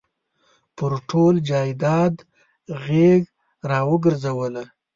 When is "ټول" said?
1.09-1.33